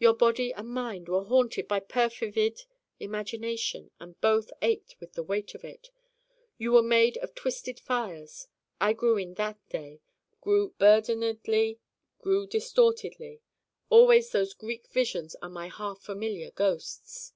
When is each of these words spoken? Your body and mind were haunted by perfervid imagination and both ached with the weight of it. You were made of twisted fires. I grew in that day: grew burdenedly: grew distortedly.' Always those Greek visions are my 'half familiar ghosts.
Your 0.00 0.14
body 0.14 0.52
and 0.52 0.66
mind 0.70 1.08
were 1.08 1.22
haunted 1.22 1.68
by 1.68 1.78
perfervid 1.78 2.64
imagination 2.98 3.92
and 4.00 4.20
both 4.20 4.50
ached 4.60 4.98
with 4.98 5.12
the 5.12 5.22
weight 5.22 5.54
of 5.54 5.62
it. 5.64 5.92
You 6.56 6.72
were 6.72 6.82
made 6.82 7.16
of 7.18 7.36
twisted 7.36 7.78
fires. 7.78 8.48
I 8.80 8.92
grew 8.92 9.16
in 9.18 9.34
that 9.34 9.58
day: 9.68 10.00
grew 10.40 10.70
burdenedly: 10.80 11.78
grew 12.20 12.48
distortedly.' 12.48 13.40
Always 13.88 14.30
those 14.32 14.52
Greek 14.52 14.88
visions 14.88 15.36
are 15.40 15.48
my 15.48 15.68
'half 15.68 16.02
familiar 16.02 16.50
ghosts. 16.50 17.34